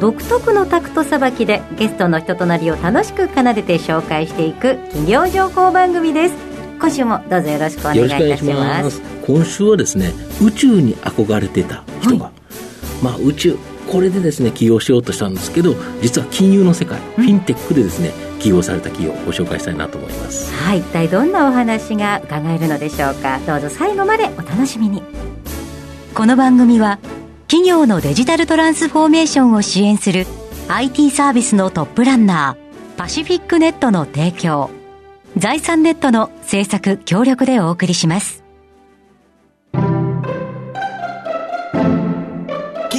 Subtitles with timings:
[0.00, 6.34] 独特のタクトさばきでゲストの人となりを楽しく奏でて紹介していく企業情報番組です。
[6.80, 9.00] 今週もどうぞよろしくお願いいたします。
[9.26, 13.56] 今週はですね宇宙に憧れてた人が、はい、まあ宇宙
[13.88, 20.52] これでですね起業しようとしたんですけど実は金融の世界、フィンテックでですね起業された企業をご紹介したいなと思います。
[20.52, 20.78] はい。
[20.78, 23.38] 一体どんなお話が伺えるのでしょうか。
[23.46, 25.02] どうぞ最後までお楽しみに。
[26.14, 26.98] この番組は
[27.52, 30.24] 企業のデジタルトランスフォーメーションを支援する
[30.68, 34.70] IT サービスのトップランナーパシフィックネットの提供。
[35.36, 38.42] 財産ネットの制作協力でお送りします。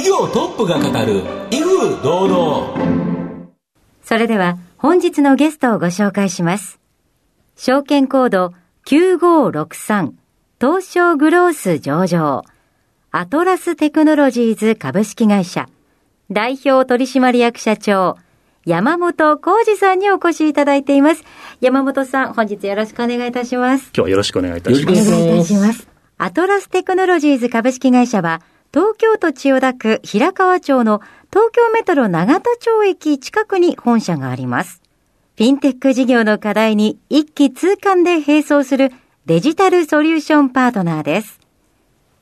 [0.06, 3.48] 業トップが語る威風堂々。
[4.04, 6.78] それでは本日のゲストをご紹介します。
[7.56, 8.54] 証券コード
[8.86, 10.12] 9563
[10.60, 12.44] 東証グロース上場
[13.16, 15.68] アトラステクノロジーズ株式会社
[16.32, 18.16] 代表取締役社長
[18.66, 21.22] 山本浩二さんにお越しいただいています。
[21.60, 23.84] 山本さん、本日よろしくお願いいたします。
[23.84, 25.14] 今日はよろしくお願いいたします。
[25.14, 25.86] お願いいたします。
[26.18, 28.42] アトラステクノロジーズ株式会社は、
[28.72, 34.82] 東京都千代田区平河町の東京メトロ永田町駅近くに本社があります。
[35.38, 38.90] フィンテック事業の課題に一気通貫で並走する
[39.26, 41.38] デジタルソリューションパートナーです。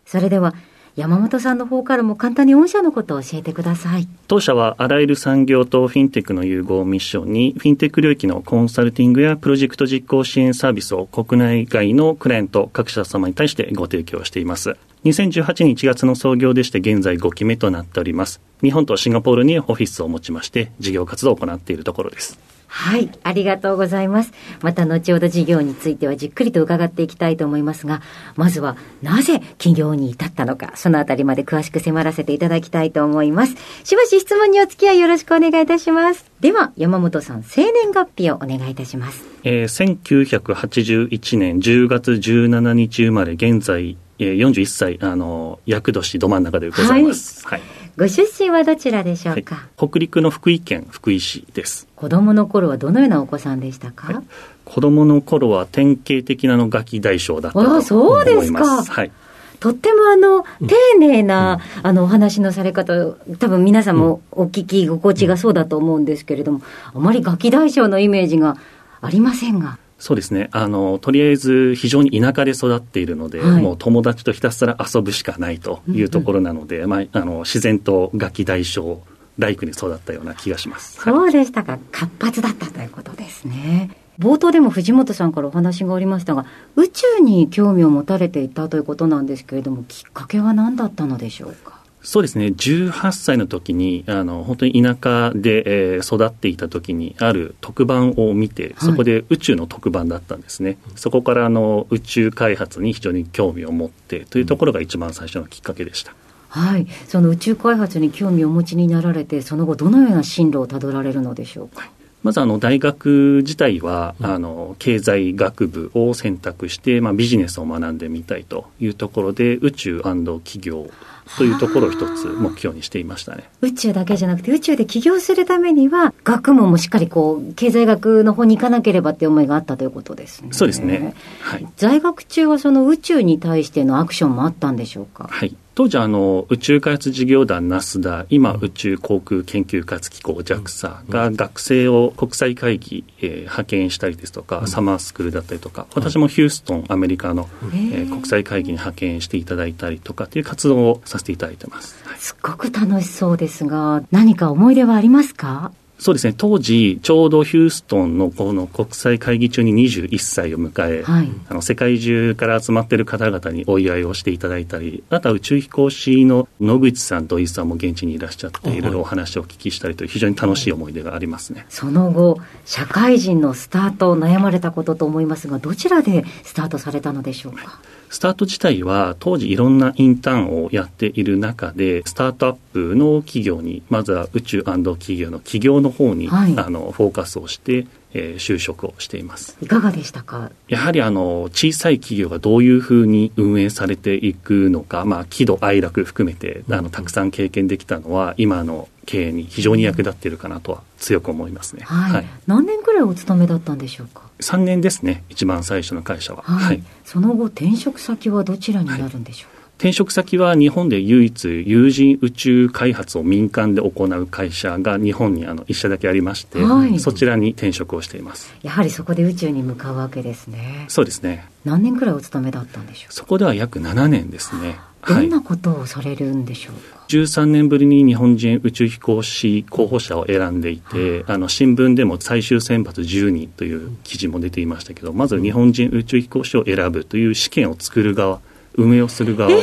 [0.05, 0.53] それでは、
[0.95, 4.07] 山本さんの方からも簡単に御社のことを教えてください。
[4.29, 14.77] 当社はあらゆる産業とフィンテックの融合をミッションに、フィンテック領域のコンサルティングやプロジェクト実行支援サービスを国内外のクライアント各社様に対してご提供しています。
[15.05, 18.43] 2018年1月の創業でして現在5期目となっております。
[18.63, 22.39] 日本とシンガポールにオフィスを持ちまして事業活動を行っているところです。
[22.75, 24.33] はい、ありがとうございます。
[24.63, 28.01] また後ほど事業についてはじっくりと伺っていきたいと思いますが、
[28.35, 33.57] まずはなぜ起業に至ったのか、そのあたりまで詳しく迫らせていただきたいと思います。
[33.85, 36.25] しばし質問にお付き合いよろしくお願いいたします。
[36.41, 39.23] では、山本さん、生年月日をお願いいたします。
[39.45, 47.47] えー、1981年10月17日生まれ、現在、えー、41歳、あの、厄年ど真ん中でございます。
[47.47, 51.87] はい、はいご出身はどちらでしょうか、はい、北陸の福井県福井市です。
[51.95, 54.25] 子供の頃はどのようなお子さんでしたか、はい、
[54.65, 57.89] 子供の頃は典型的なのガキ大将だったと思います。
[57.89, 58.85] そうですか。
[58.85, 59.13] はい。
[59.61, 68.57] とってもあの、丁寧な、うん、あの、お話のされ方、多分皆さんもお聞き心地がそうだと思うんですけれども、あまりガキ大将のイメージが
[69.01, 69.79] ありませんが。
[70.03, 70.49] そうですね。
[70.51, 79.01] あの、とりあえず非常に田舎で育っているので、はい、もう友達とひたすら遊ぶしかないというところなので、うんうん、まあ、あの、自然とガキ大将、
[79.39, 81.01] ライクに育ったような気がします。
[81.01, 81.79] そうでしたか。
[81.93, 83.91] 活発だったということですね。
[84.19, 91.81] 冒頭でも藤本さんからお話がありましたが、宇宙に興味を持たれていたということなんですけれども、きっかけは何だったのでしょうか？
[92.03, 100.79] そうですね、18歳の時に、あの、本当に田舎で、えー、育っていた時に、ある特番を見て、そこで宇宙の特番だったんですね。
[100.85, 106.13] はい、そこから、あの、宇宙開発に非常に興味を持ってというところが一番最初のきっかけでした。
[106.49, 111.89] はい、その宇宙開発に興味をお持ちになられて、その後、どのような進路をたどられるのでしょうか？
[112.23, 120.89] まずあの大学自体は、あの経済学部を選択して、まあ、ビジネスを学んでみたいというところで宇宙企業
[121.37, 123.49] というところを一つ目標にしていましたね。
[123.61, 130.49] 宇宙だけじゃなくて宇宙で起業するためには学問もしっかりこう経済学の方に行かなければっていう思いがあったということですね。
[130.53, 131.15] そうですね。
[131.41, 131.67] はい。
[131.77, 135.29] 在学中はその宇宙に対してのアクションもあったんでしょうか？
[135.31, 135.57] はい。
[135.75, 155.73] 当時あの宇宙開発事業団ナスダ今宇宙航空研究開発機構 JAXA が学生を国際会議、えー、派遣したりですとか、サマースクールだったりとか私もヒューストンアメリカの、えー、国際会議に派遣していただいたりとかっていう活動をさせていただいてます、すっごく楽しそうですが何か思い出はありますか？
[156.03, 171.67] そうですね、当時、ちょうどヒューストンのこの国際会議中に21歳を迎え、はい、あの世界中から集まっている方々にお祝いをしていただいたり、あとは宇宙飛行士の野口さん、土井さんも現地にいらっしゃって、いろいろお話をお聞きしたりという、非常に楽しい思い出がありますね。
[171.69, 177.81] その後、社会人のスタートを悩まれたことと思いますが、どちらでスタートされたのでしょうか？
[178.13, 189.57] スタート自体は当時いろんなインターンをやっている中でスタートアップの企業にまずは宇宙企業の企業の方に、はい、あのフォーカスをしてえー、就職をしています。
[189.63, 190.51] いかがでしたか？
[190.69, 205.25] やはりあの小さい企業がどういうふうに運営されていくのか、まあ、喜怒哀楽含めてあのたくさん経験できたのは今の経営に非常に役立っているかなとは強く思いますね、はい、はい、何年くらいお勤めだったんでしょうか？3年ですね。
[205.29, 218.55] 一番最初の会社は、はい、はい、その後転職先はどちらになるんでしょうか、転職先は日本で唯一有人宇宙開発を民間で行う会社が日本にあの一社だけありまして、はい、そちらに転職をしています。
[218.63, 220.87] やはりそこで宇宙に向かうわけですね。
[220.89, 221.49] そうですね。
[221.65, 223.13] 何年くらいお勤めだったんでしょう？
[223.13, 238.41] そこでは約7年ですねどんなことをされるんでしょうか、はい、13年ぶりに日本人宇宙飛行士候補者を選んでいて、あの新聞でも最終選抜10人という記事も出ていましたけどまず日本人宇宙飛行士を選ぶという試験を作る側
[238.75, 239.61] 運営をする側を、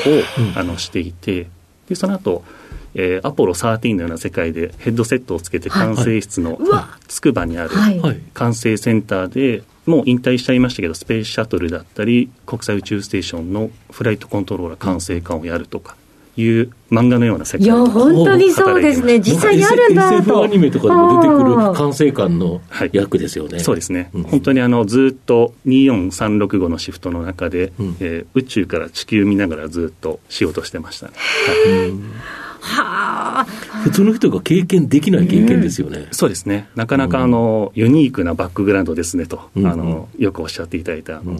[0.56, 1.48] あのしていて
[1.88, 2.44] でその後
[2.96, 6.60] えー、アポロ13のような世界でヘッドセットをつけて管制室の
[7.08, 7.70] つくばにある
[8.34, 15.96] 管制センターでもう引退しちゃいましたけどスペースシャトルだったり国際宇宙ステーションのフライトコントローラー管制官をやるとか
[16.38, 19.20] いう漫画のような世界いや本当にそうですね。
[19.20, 20.16] 実際にあるんだと。
[20.18, 22.62] SF アニメとかでも出てくる管制官の
[22.94, 33.46] 役ですよね、はい、そうですね、うん、本当にあのずっと24365のシフトの中で、うん、えー、宇宙から地球見ながらずっと仕事してましたね、はいはあ、
[33.84, 36.70] 普通の人が経験できない経験ですよね、うん、そうですね。
[36.76, 41.40] なかなかあの、ユニークなバックグラウンドですねと、あのよくおっしゃっていただいたあの、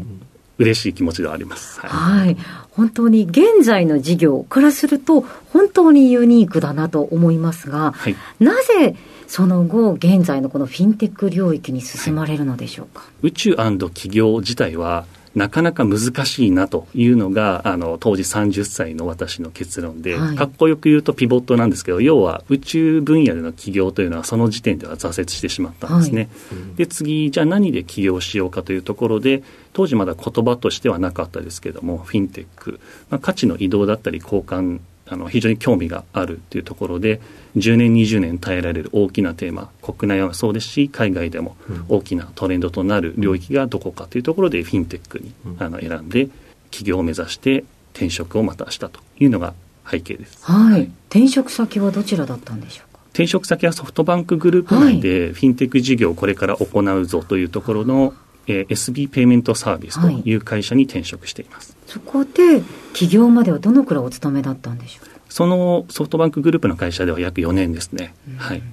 [0.57, 1.80] 嬉しい気持ちではあります。
[1.80, 2.38] はい、はい、
[2.71, 5.21] 本当に現在の事業からすると、
[5.54, 8.95] 本当にユニークだなと思いますが、はい、なぜ
[9.27, 13.01] その後、現在のこのフィンテック領域に進まれるのでしょうか？
[13.01, 15.06] はい、宇宙企業自体は、
[15.39, 26.30] なかなか難しいなというのがあの当時30歳の私の結論で、はい、かっこよく言うとピボットなんですけど要は宇宙分野での起業というのはその時点では挫折してしまったんですね。
[26.50, 29.41] はい、で次じゃあ何で起業しようかというところで
[29.71, 37.19] 当時まだ言葉としてはなかったですけどもフィンテック、まあ、価値の移動だったり交換あの非常に興味があるというところで
[37.57, 41.56] 10年20年耐えられる大きなテーマ国内はそうですし海外でも
[41.88, 46.29] 大きなトレンドとなる領域がどこかというところでフィンテックにあの選んで
[46.69, 47.63] 起業を目指して
[47.94, 49.53] 転職をまたしたというのが
[49.89, 53.00] 背景です、はい、はい、転職先はどちらだったんでしょうか？
[53.09, 58.13] 転職先はソフトバンクグループ内でフィンテック事業をこれから行うぞというところの
[58.50, 62.63] えー、SB ペイメントサービスという会社に転職しています、はい、そこで
[62.94, 65.10] 起業まではどのくらいお勤めだったんでしょう？
[65.31, 68.63] そのソフトバンクグループの会社では約4年ですね、うん、はい、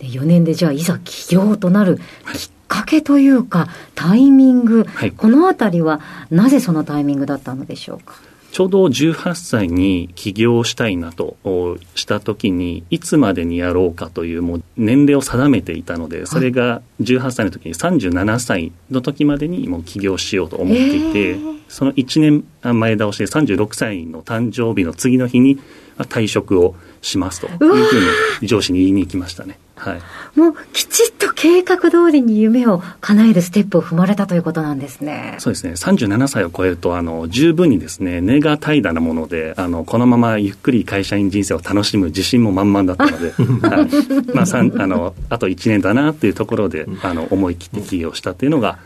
[0.00, 2.04] で4年でじゃあいざ起業となるきっ
[2.66, 8.14] かけというか、はい、タイミング、はい、このあたりはなぜそのタイミングだったのでしょうか？
[8.52, 11.36] ちょうど18歳に起業したいなと
[11.94, 21.36] した時にいつまでにやろうかというもう年齢を定めていたのでそれが18歳の時に37歳の時までにもう起業しようと思っていて、
[21.68, 22.44] その1年
[22.78, 25.58] 前倒しで36歳の誕生日の次の日に
[26.04, 28.00] 退職をしますというふう
[28.40, 29.58] に上司に言いに行きましたね。
[29.82, 35.34] はい、もうきちっと計画通りに夢を叶えるステップを踏まれたということなんですね。
[35.38, 35.72] そうですね。
[35.72, 43.32] 37歳を超えると、あの、十分にですね、根が怠惰なもので、あの、このままゆっくり会社員人生を楽しむ自信も満々だったので、
[43.66, 44.36] はい。
[44.36, 48.78] まあ、さんあの、あと1年だなっていうところで、あの、思い切って起業したっていうのが、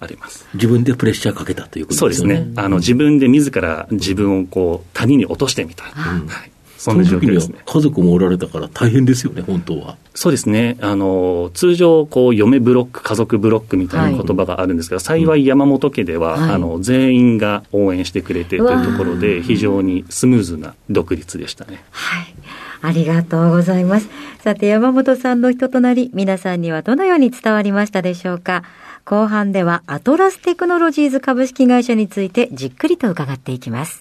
[0.00, 2.34] あります自分でプレッシャーかけたということですね。
[2.34, 2.52] そうですね。
[2.56, 5.84] あの、自分で自ら自分をこう、谷に落としてみた。
[5.84, 6.50] はい。
[6.84, 7.58] そんな状況ですね。
[7.64, 9.96] 家族もおられたから大変ですよね、本当は。
[10.14, 10.76] そうですね。
[10.82, 21.82] あの、通常、こう、嫁ブロック、家族ブロックみたいな言葉があるんですが、はい、幸い山本家では、はい、あの、全員が応援してくれてというところで、非常にスムーズな独立でしたね。
[21.90, 22.34] はい。
[22.82, 24.10] ありがとうございます。
[24.40, 28.62] さて、山本さんの人となり、皆さんにはどのように伝わりましたでしょうか？
[29.06, 34.00] 後半では、アトラステクノロジーズ株式会社についてじっくりと伺っていきます。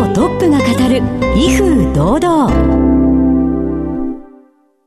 [0.00, 1.02] 企業トップが語る
[1.36, 2.80] 威風堂々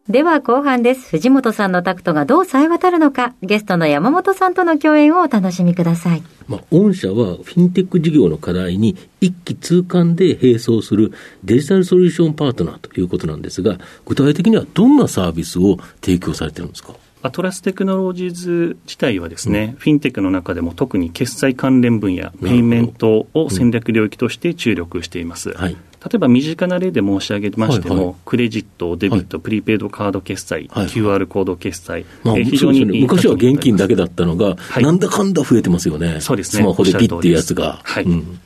[0.10, 1.12] では後半です。
[1.12, 6.24] 藤本さんのタクトがどう冴え渡るのか、ゲストの山本さんとの共演をお楽しみください。
[6.48, 16.94] まあ、御社はフィンテック事業の課題に一気通貫で並走するデジタルソリューションパートナーということなんですが、具体的にはどんなサービスを提供されてるんですか？
[17.26, 25.52] アトラステクノロジーズ自体はですね、うん、フィンテックの中でも特に決済関連分野、ペイメントを戦略領域として注力しています。
[25.54, 25.78] はい、例
[26.16, 28.16] えば身近な例で申し上げましても、はいはい。
[28.26, 34.84] クレジット、デビット、はいプリペイドカード決済、はい QR コード決済、まあ、えー非常にいい昔は現金だけだだったのが、はい。
[34.84, 36.20] なんだかんだ増えてますよね。
[36.20, 36.62] そうですね。
[36.62, 37.80] スマホでピッていうやつが。
[37.84, 38.40] はいうん。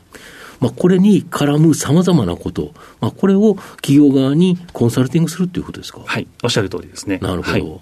[0.60, 6.02] まあ、これに絡むさまざまなこと、まあ、これを企業側にコンサルティングするということですか？
[6.06, 7.20] はい、おっしゃる通りですね。
[7.22, 7.52] なるほど。
[7.52, 7.80] はい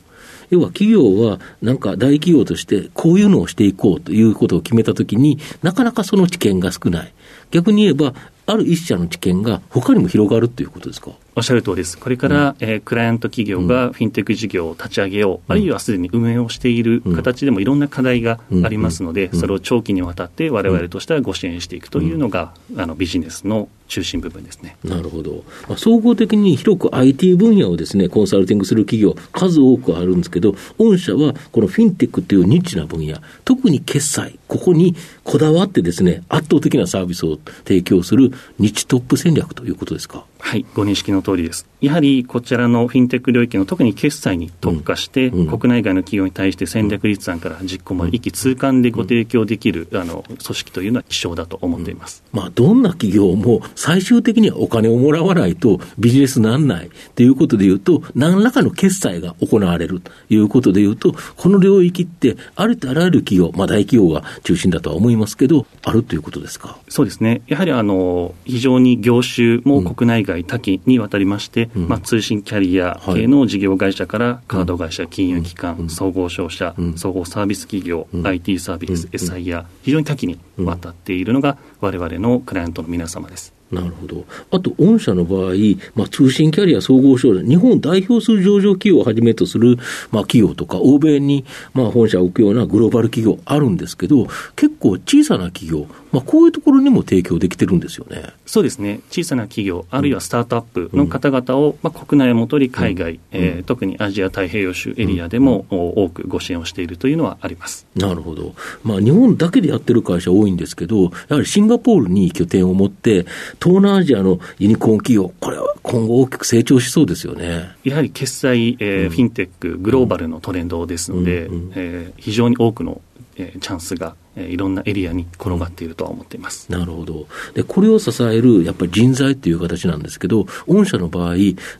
[0.50, 7.14] 要は企業は、なんか大企業として、こういうのをしていこうということを決めたときに、なかなかその知見が少ない。
[7.52, 8.14] 逆に言えば、
[8.48, 11.12] ある一社の知見が他にも広がるということですか？
[11.38, 11.98] おっしゃる通りです。
[11.98, 24.77] これから、えークライアント企業がフィンテック事業を立ち上げよう、あるいはすでに運営をしている形でもいろんな課題がありますので、うんそれを長期にわたって我々としてはご支援していくというのが、あのビジネスの中心部分ですね。
[24.86, 25.44] なるほど。
[25.68, 40.24] まあ、総合的に広く IT 分野をですね、コンサルティングする企業、数多くあるんですけど、御社はこのフィンテックっていうニッチな分野、特に決済、ここにこだわってですね、圧倒的なサービスを提供するニッチトップ戦略ということですか？
[40.46, 41.68] はい、ご認識の通りです。
[41.82, 52.24] やはりこちらのフィンテック領域の特に決済に特化して、うんうん国内外の企業に対して戦略立案から実行まで一気通貫でご提供できる、あの組織というのは希少だと思っています。
[52.32, 66.78] まあ、どんな企業も最終的にはお金をもらわないとビジネスにならないということで言うと、何らかの決済が行われるということで言うと、この領域ってありとあらゆる企業、まあ大企業が中心だとは思いますけど、あるということですか？
[66.90, 67.42] そうですね。
[67.48, 71.88] やはりあの、非常に業種も国内外多岐にわたりまして、うん。
[71.88, 75.89] まあ通信キャリア系の事業会社からカード会社、金融機関、うん。
[75.89, 76.98] 総合商社、うん。
[76.98, 78.27] 総合サービス企業、うん。
[78.27, 79.10] IT サービス、うん。
[79.12, 83.56] SIR、非常に多岐にわたっているのが我々のクライアントの皆様です。
[83.72, 84.25] なるほど。
[84.51, 85.54] あと、御社の場合、
[85.96, 89.77] まあ、通信キャリア総合商社、日本を代表する上場企業をはじめとする、
[90.12, 98.24] まあ、企業とか、欧米に、まあ、本社を置くようなグローバル企業あるんですけど、結構小さな企業、まあ、こういうところにも提供できてるんですよね。
[98.46, 107.86] そうですね、小さな企業、あるいはスタートアップの方々を、まあ、国内をもとに海外、えー特にアジア太平洋州エリアでも、お多くご支援をしているというのはあります。
[107.96, 108.56] なるほど。
[108.84, 113.26] まあ、日本だけでやってる会社多いんですけど、やはりシンガポールに拠点を持って、
[113.62, 117.72] 東南アジアのユニコーン企業、これは今後大きく成長しそうですよね。
[117.84, 119.10] やはり決済、えーうん。
[119.10, 121.56] フィンテック、グローバルのトレンドですので、うん。
[121.56, 121.72] うん。
[121.76, 123.02] えー非常に多くの、
[123.38, 126.72] えーチャンスが、えーいろんなエリアに転がっているとは思っています。
[126.72, 127.27] なるほど。
[127.54, 131.36] で、これを支える、やっぱり人材っていう形なんですけど、御社の場合、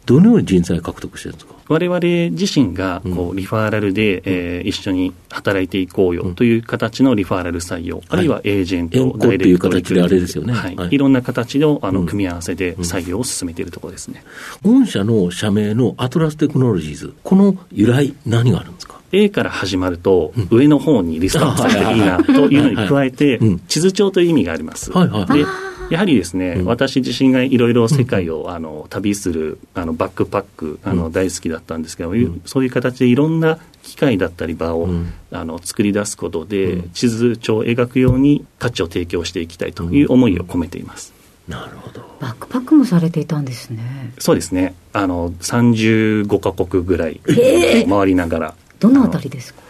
[0.06, 1.56] どのように人材獲得してるんですか？
[1.68, 2.00] 我々
[2.38, 10.54] 自身がこううリファーラルで、えー一緒に働いていこうよという形のリファーラル採用、あるいはエージェント、エンコダイレクトっていう形であれですよね。
[10.54, 10.76] はい。
[10.76, 10.90] はい。
[10.92, 11.96] い、ろんな形のあうん。
[11.96, 14.24] の組み合わせで採用を進めているところですね。
[14.64, 19.02] 御社の社名のアトラステクノロジーズ、この由来、何があるんですか？
[19.16, 22.02] A から始まると、上の方にリストアップされて いい。
[22.02, 24.92] なというのに加えてうん、地図帳という意味があります。
[24.92, 25.40] はいはいはい。
[25.40, 25.46] で
[25.90, 26.66] やはりですね、うん。
[26.66, 32.42] 私自身がいろいろ世界をあの旅するあのバックパックあの大好きだったんですけど、ん。
[32.46, 35.14] そういう形でいろんな機械だったり場を、うん。
[35.32, 36.90] あの作り出すことで、うん。
[36.94, 41.14] 地図帳を描くように価値を提供していきたいという思いを込めています。
[41.48, 42.02] なるほど。
[42.20, 44.14] バックパックもされていたんですね。
[44.18, 44.74] そうですね。
[44.94, 47.90] あの35カ国ぐらい、えー。
[47.90, 48.56] 回りながら。
[48.80, 49.62] どのあたりですか？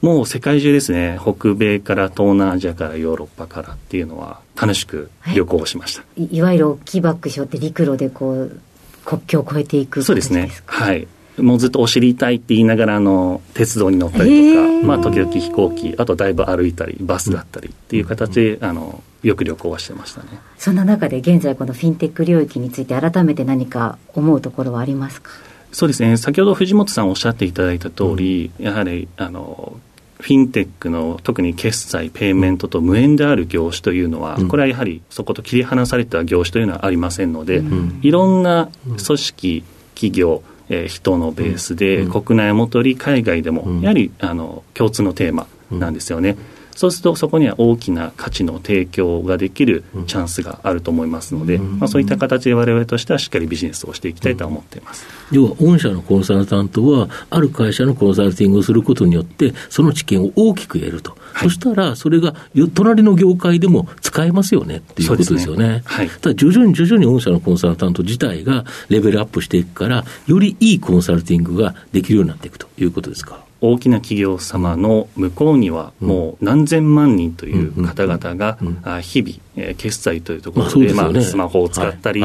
[0.00, 6.02] もう世界中ですね、北米から東南アジアからヨーロッパからっていうのは楽しく旅行をしました。
[6.16, 8.60] いいわゆる大きいバッグ背負って陸路でこう、
[9.04, 10.50] 国境を越えていくそうですね。
[10.66, 11.06] はい。
[11.38, 14.84] もうずっとお尻痛いって言いながらあの鉄道に乗ったりへとか、ー。
[14.84, 20.28] まあ時々飛行機、あとだいぶ歩いたり、バスだったりっていう形で、あの、よく旅行はしてましたね。
[20.58, 25.30] そんな中で現在このフィンテック領域について改めて何か思うところはありますか？
[25.72, 26.16] そうですね。
[26.16, 29.80] 先ほど藤本さんおっしゃっていただいた通り、やはり、あの、
[30.20, 34.48] フィンテックの特に決済、ペイメントと無縁である業種というのは、うん。
[34.48, 38.00] これはやはりそこと切り離された業種というのはありませんので、うん。
[38.02, 39.64] いろんな組織、
[39.94, 42.22] 企業、えー人のベースで、うん。
[42.22, 43.80] 国内をもとり海外でも、うん。
[43.80, 46.36] やはりあの共通のテーマなんですよね。
[46.74, 51.78] そうするとそこには大きな価値の提供ができるチャンスがあると思いますので、うん。
[51.78, 55.06] まあ、そういった形で我々としてはしっかりビジネスをしていきたいとは思っています。
[55.30, 61.16] 要は、御社のコンサルタントは、ある会社のコンサルティングをすることによって、その知見を大きく得ると。
[61.32, 61.48] はい。
[61.48, 65.82] そしたら、それがよ隣の業界でも使えますよねっていうことですよそうですねね。
[65.84, 66.08] はい。
[66.08, 73.44] ただ、徐々に徐々に御社のコンサルタント自体がレベルアップしていくから、よりいいコンサルティングができるようになっていくということですか？
[73.62, 78.58] 大きな企業様の向こうにはもう何千万人という方々が
[79.00, 82.20] 日々えー決済というとこまあろでまあスマホを使ったり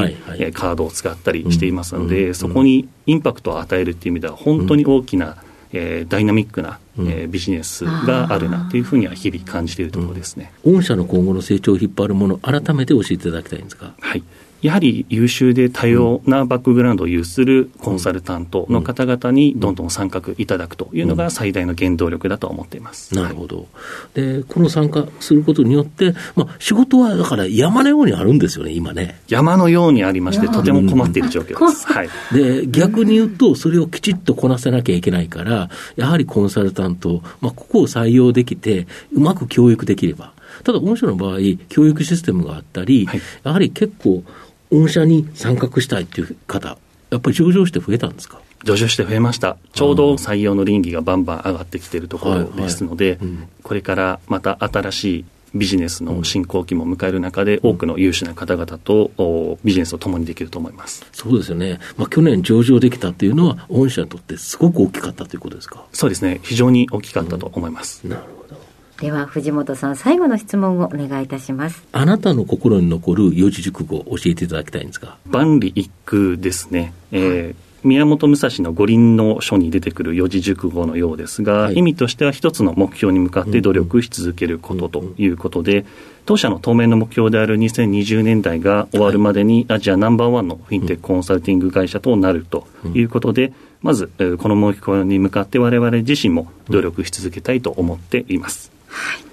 [0.52, 5.36] カードを使ったりしていますのうんでそこにインパクトを与えるっていう意味では本当に大きな
[5.72, 7.08] えーダイナミックなうん。
[7.08, 10.50] えービジネスがあるなというふうには日々感じているところですね。
[10.64, 13.92] 御社の今後の成長を引っ張るもの、改めて教えていただきたいんですが。
[14.00, 14.22] はい。
[14.62, 23.14] やはり優秀で多様なバックグラウンドを有するコンサルタントの方々にどんどん参画いただくというのが最大の原動力だと思っています。
[23.14, 23.68] なるほど。
[24.14, 29.20] で、この参加することによって、まあ、仕事はだから山のようにあるんですよね、今ね。
[29.28, 31.86] 山のようにありまして、とても困っている状況です。
[31.86, 32.08] はい。
[32.32, 40.32] で、逆に言うと、それをきちっとこなせなきゃいけないから、やはりコンサルタント、まあ、ここを採用できて、うまく教育できれば。
[40.64, 41.38] ただ、御社の場合、
[41.68, 44.22] 教育システムがあったり、はい、やはり結構、
[44.70, 46.78] 御社に参画したいっていう方、
[47.10, 48.40] やっぱり上場して増えたんですか？
[48.64, 49.56] 上場して増えました。
[49.72, 53.18] ちょうど採用の倫理がバンバン上がってきているところですので、
[53.62, 61.06] これからまた新しいビジネスの進行期も迎える中で、多くの優秀な方々とビジネスを共にできると思います。
[61.12, 65.86] そうですよね、まあ、去年上場できたというのは、御社にとってすごく大きかったということですか？
[65.92, 68.02] そうですね、非常に大きかったと思います。
[68.04, 68.57] うん、なるほど
[69.00, 71.86] では藤本さん最後の質問をお願いいたします。
[71.92, 75.16] あなたの心に残る四字熟語を教えていただきたいんですが。
[75.26, 85.84] 万里一空ですね、えー、宮本武蔵の五輪の書に出てくる四字熟語のようですが、はい、意味としては一つの目標に向かって努力し続けることということで、
[86.26, 98.76] 当社の当面の目標である2020年代が終わるまでにアジアナンバーワンのフィンテックコンサルティング会社となるということで、まずこの目標に向かって我々自身も努力し続けたいと思っています。
[98.88, 99.28] はい。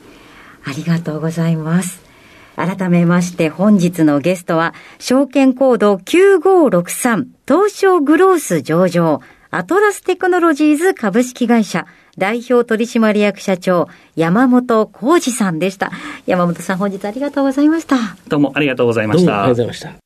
[0.65, 2.03] ありがとうございます。
[2.55, 9.21] 改めまして本日のゲストは、証券コード9563東証グロース上場、
[9.51, 11.85] アトラステクノロジーズ株式会社、
[12.17, 15.91] 代表取締役社長、山本浩二さんでした。
[16.25, 17.97] 山本さん、本日ありがとうございました。
[18.27, 19.43] どうもありがとうございました。
[19.43, 20.04] ありがとうございました。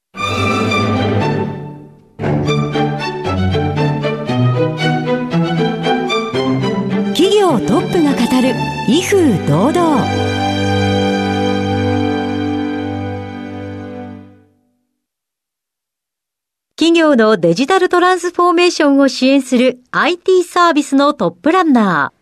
[8.91, 10.03] 威風堂々。
[16.75, 22.13] 企業のデジタルトランスフォーメーションを支援する IT サービスのトップランナ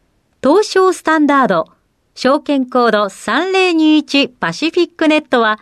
[0.43, 1.69] ー、東証スタンダード、
[2.15, 5.61] 証券コード3021パシフィックネットは、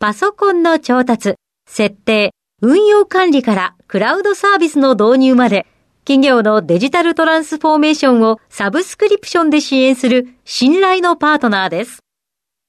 [0.00, 1.36] パソコンの調達、
[1.68, 5.68] 設定、運用管理からクラウドサービスの導入まで、
[6.04, 12.00] 企業のデジタルトランスフォーメーションをサブスクリプションで支援する信頼のパートナーです。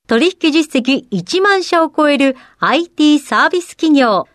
[0.08, 4.28] 取引実績1万社を超える IT サービス企業、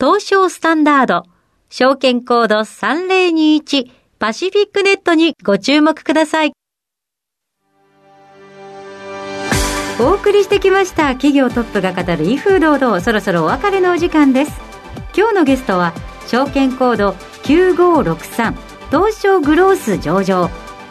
[0.00, 1.22] 東証スタンダード、
[1.70, 6.52] 証券コード3021パシフィックネットにご注目ください。
[10.00, 14.52] お送りしてきました企業トップが語る威風堂々そろそろお別れのお時間です。
[15.16, 15.92] 今日のゲストは
[16.26, 17.14] 証券コード
[17.48, 18.54] 9563
[18.90, 20.50] 東証グロース上場。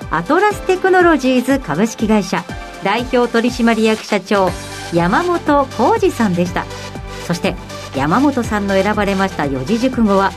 [0.09, 2.43] アトラステクノロジーズ株式会社
[2.83, 4.49] 代表取締役社長
[4.93, 6.65] 山本浩二さんでした。
[7.27, 7.55] そして
[7.95, 10.31] 山本さんの選ばれました四字熟語は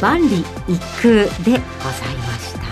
[0.00, 1.60] 万里一空でござい
[2.18, 2.62] ました。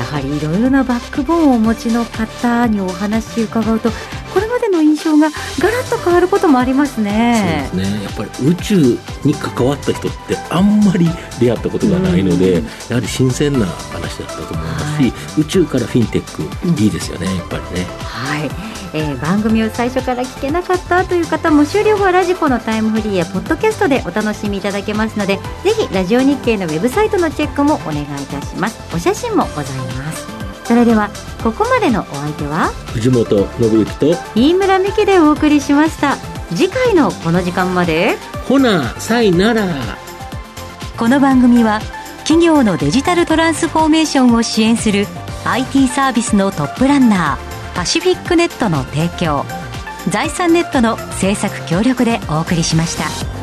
[0.00, 3.90] やはりいろいろなバックボーンをお持ちの方にお話伺うと
[4.34, 7.68] これまでの印象がガラッと変わることもありますね。
[7.70, 8.02] そうですね。
[8.02, 17.86] やっぱり宇宙に関わった人ってあんまり出会ったことがないので、うん、やはり新鮮な話だったと思いますし、はい、宇宙からフィンテック、いいですよねやっぱりね。
[18.00, 18.74] はい。
[18.96, 28.94] えー、番組を最初から聞けなかったという方も終了後はラジコのタイムフリーやポッドキャストでお楽しみいただけますのでぜひラジオ日経のウェブサイトのチェックもお願いいたします。
[28.94, 29.64] お写真もござい
[29.98, 30.33] ます
[30.64, 31.10] それでは
[31.42, 36.16] ここまでのお相手は藤本信之と飯村美希でお送りしました。
[36.54, 38.16] 次回のこの時間まで。
[38.48, 39.66] ほなさいなら。
[40.96, 41.80] この番組は
[42.20, 45.06] 企業のデジタルトランスフォーメーションを支援する
[45.44, 49.44] IT サービスのトップランナーパシフィックネットの提供
[50.08, 53.33] 財産ネットの制作協力でお送りしました。